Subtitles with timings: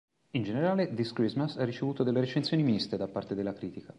[0.31, 3.89] In generale, "This Christmas" ha ricevuto delle recensioni miste da parte della critica.